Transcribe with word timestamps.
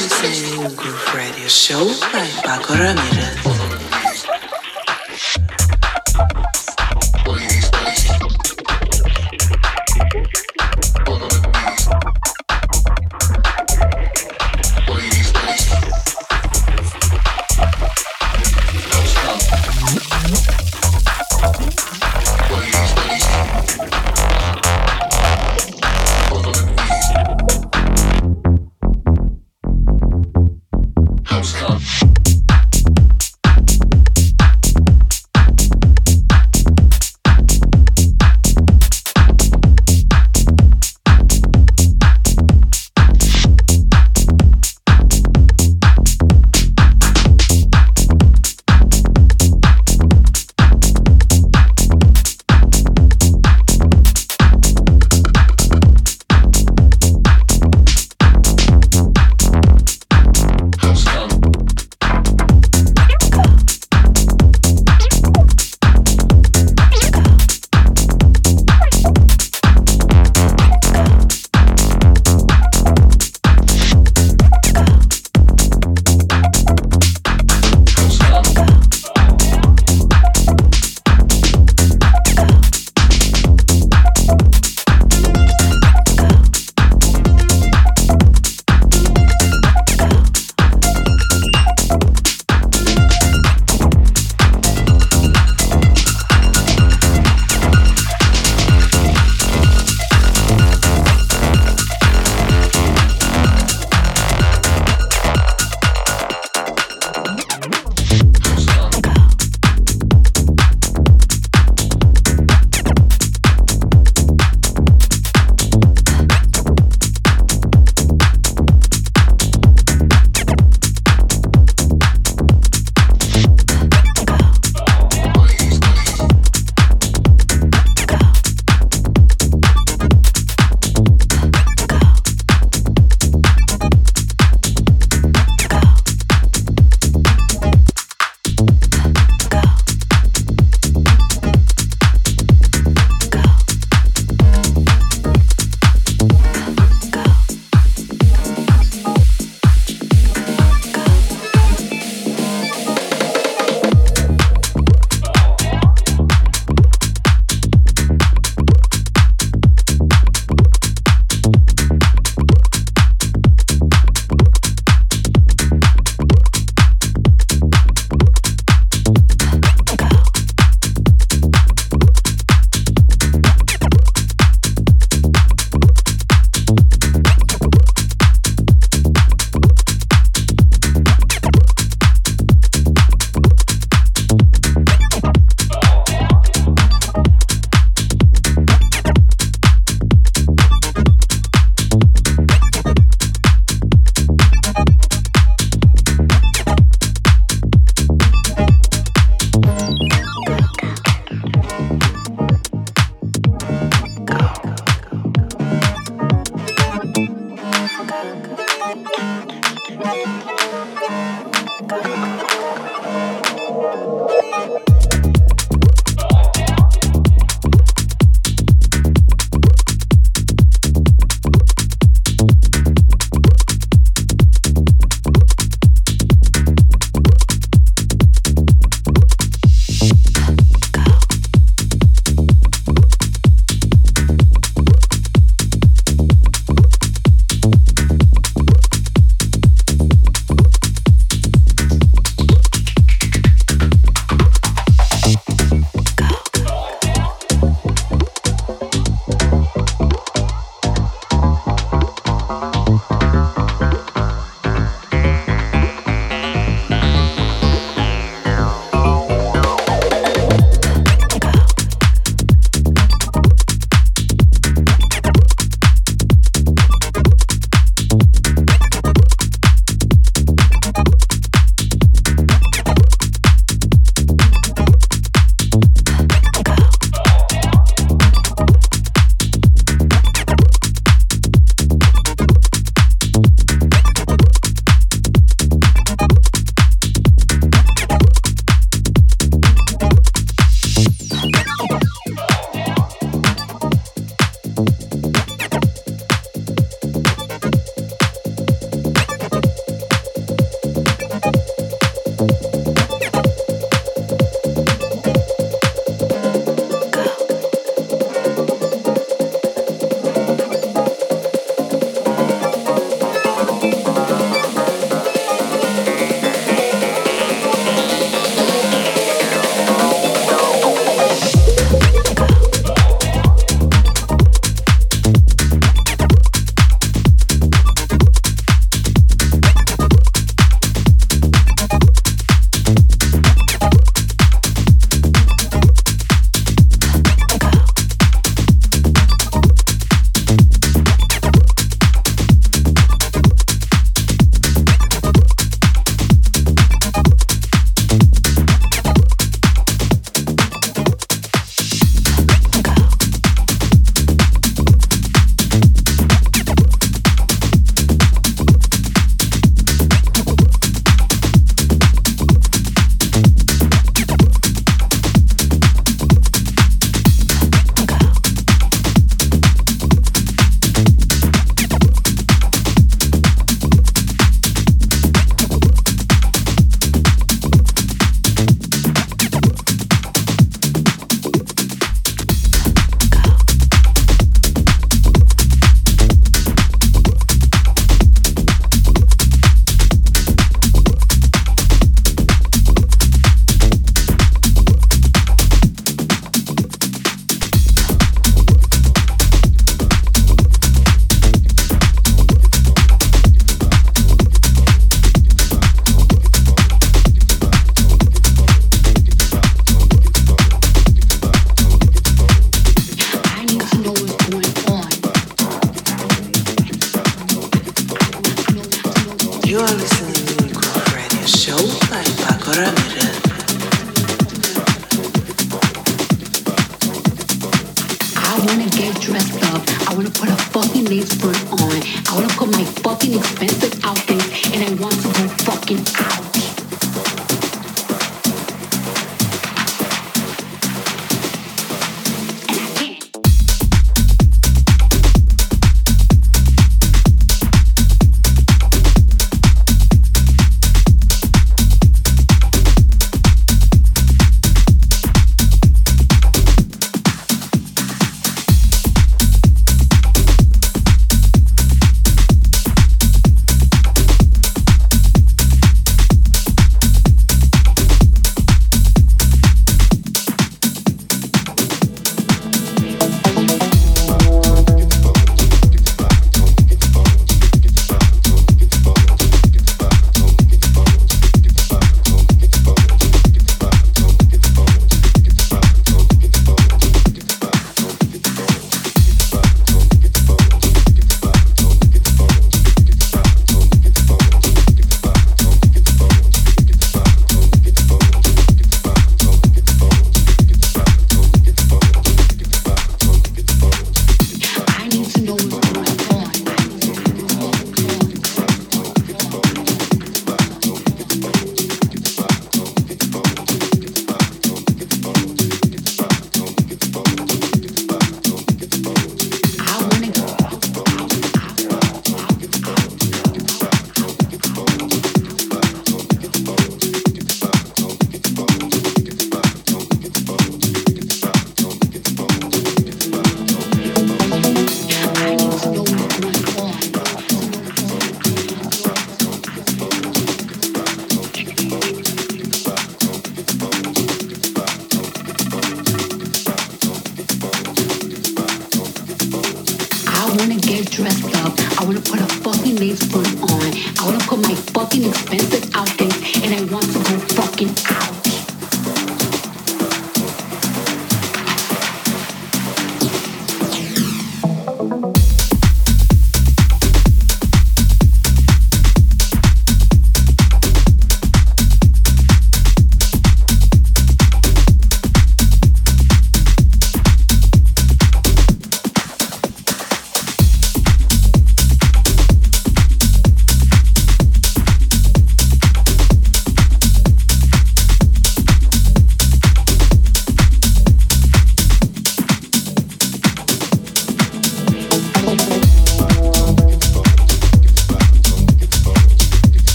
Listening 0.00 0.74
Groove 0.76 1.14
Radio 1.14 1.46
Show 1.46 1.84
by 2.10 2.26
Pako 2.40 2.72
Ramirez. 2.72 3.49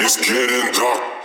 It's 0.00 0.16
getting 0.16 0.72
dark. 0.72 1.17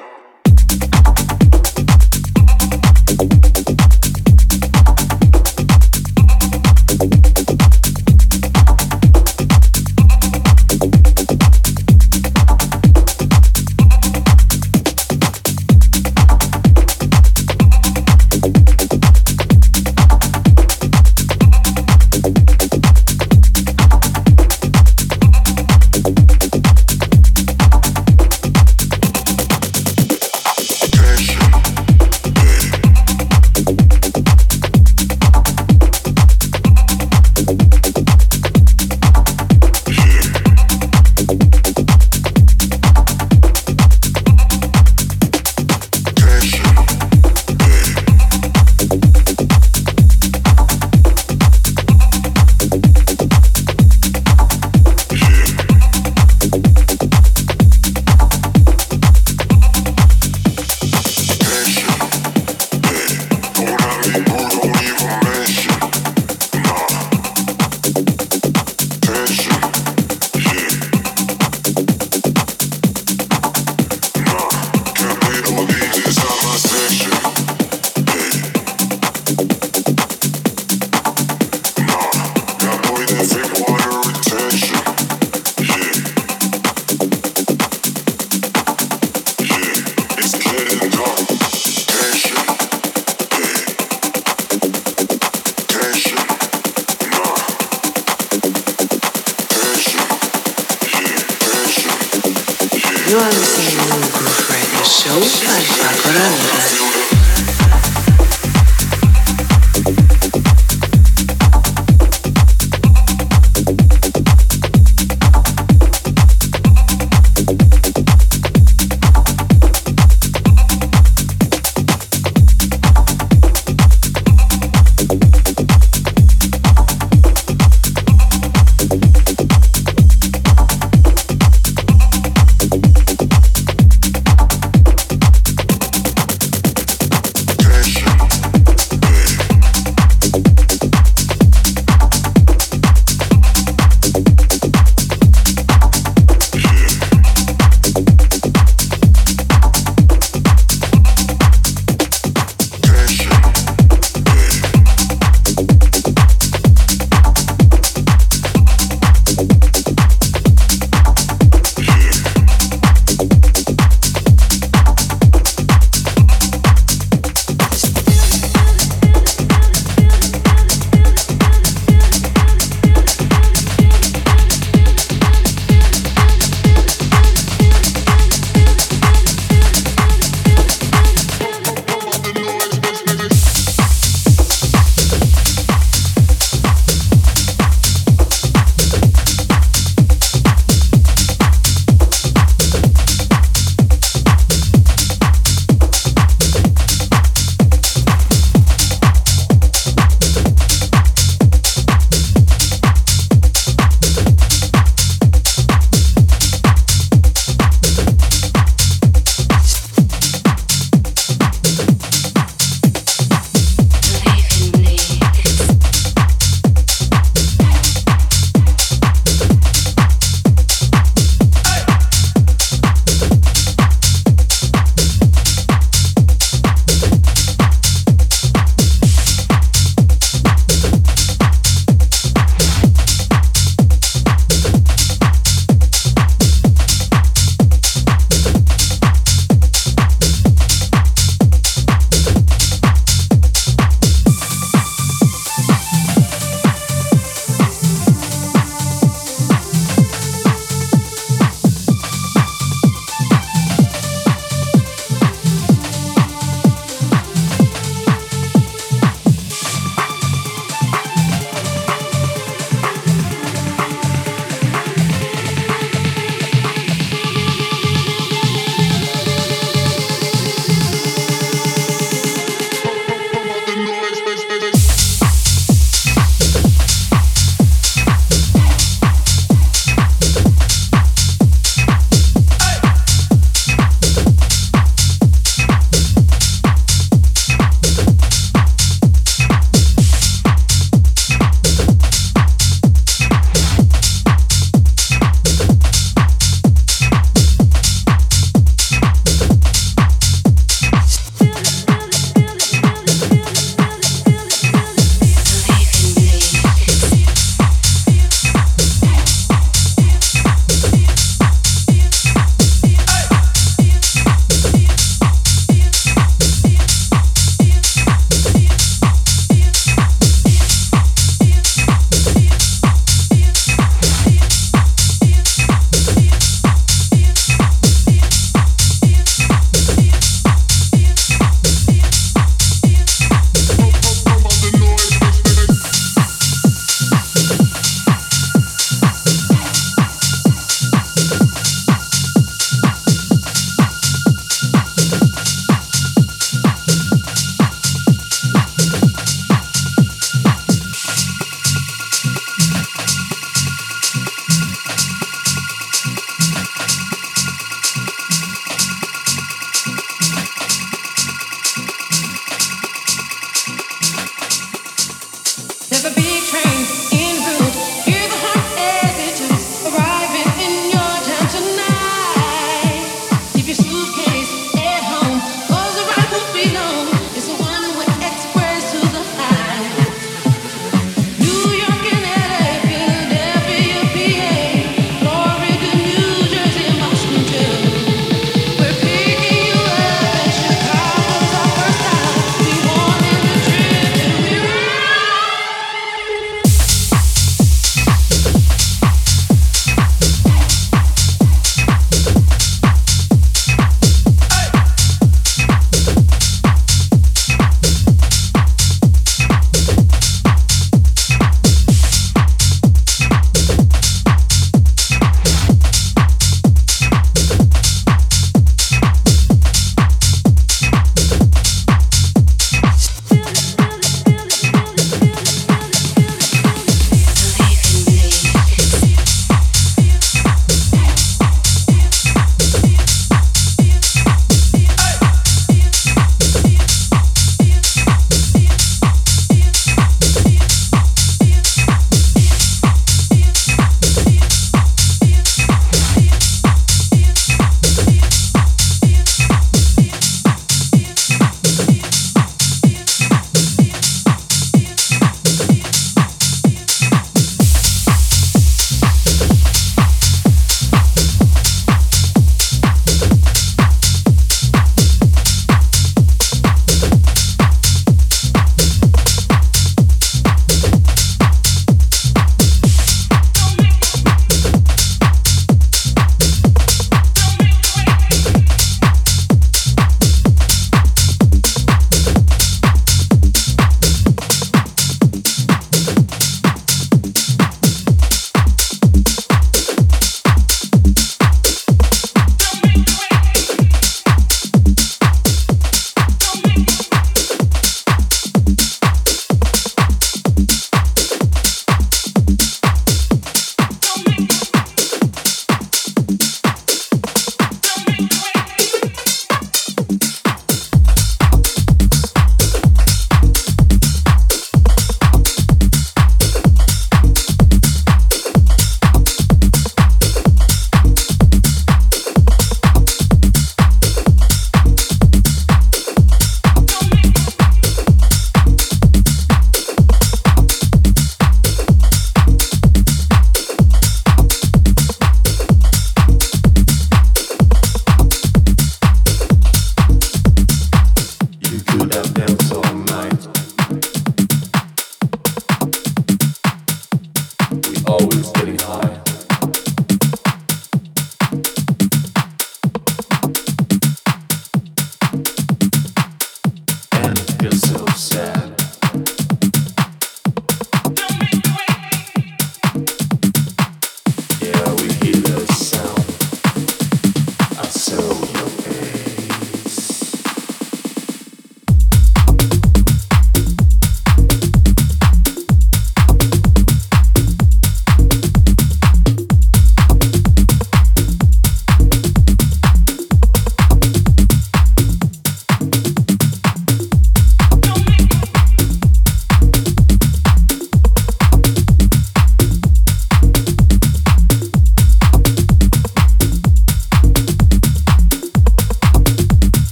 Show 104.84 105.18
by 105.18 105.64
Pako 105.80 106.10
Ramirez. 106.12 106.93